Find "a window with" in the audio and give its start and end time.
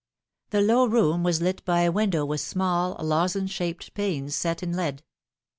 1.81-2.41